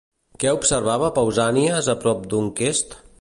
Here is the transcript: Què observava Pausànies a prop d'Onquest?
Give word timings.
Què 0.43 0.53
observava 0.59 1.11
Pausànies 1.19 1.93
a 1.95 1.97
prop 2.05 2.25
d'Onquest? 2.33 3.01